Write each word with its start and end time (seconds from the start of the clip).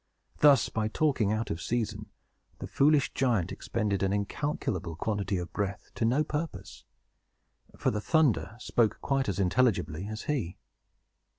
Thus, 0.39 0.67
by 0.67 0.87
talking 0.87 1.31
out 1.31 1.51
of 1.51 1.61
season, 1.61 2.09
the 2.57 2.65
foolish 2.65 3.13
giant 3.13 3.51
expended 3.51 4.01
an 4.01 4.11
incalculable 4.11 4.95
quantity 4.95 5.37
of 5.37 5.53
breath, 5.53 5.91
to 5.93 6.05
no 6.05 6.23
purpose; 6.23 6.85
for 7.77 7.91
the 7.91 8.01
thunder 8.01 8.55
spoke 8.59 8.97
quite 9.01 9.29
as 9.29 9.37
intelligibly 9.37 10.07
as 10.07 10.23
he. 10.23 10.57